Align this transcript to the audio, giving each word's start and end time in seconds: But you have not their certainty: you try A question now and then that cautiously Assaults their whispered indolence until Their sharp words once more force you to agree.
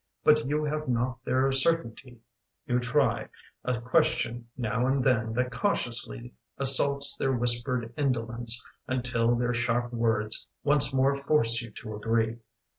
But 0.23 0.47
you 0.47 0.65
have 0.65 0.87
not 0.87 1.23
their 1.25 1.51
certainty: 1.51 2.21
you 2.65 2.79
try 2.79 3.29
A 3.63 3.79
question 3.79 4.49
now 4.57 4.87
and 4.87 5.03
then 5.03 5.33
that 5.33 5.51
cautiously 5.51 6.33
Assaults 6.57 7.15
their 7.15 7.33
whispered 7.33 7.93
indolence 7.95 8.59
until 8.87 9.35
Their 9.35 9.53
sharp 9.53 9.93
words 9.93 10.49
once 10.63 10.91
more 10.91 11.15
force 11.15 11.61
you 11.61 11.69
to 11.69 11.93
agree. 11.95 12.37